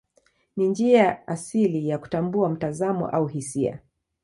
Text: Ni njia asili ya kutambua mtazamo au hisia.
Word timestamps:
Ni 0.57 0.67
njia 0.67 1.27
asili 1.27 1.89
ya 1.89 1.97
kutambua 1.97 2.49
mtazamo 2.49 3.07
au 3.09 3.27
hisia. 3.27 3.79